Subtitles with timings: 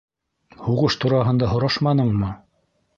[0.67, 2.35] —Һуғыш тураһында һорашманыңмы?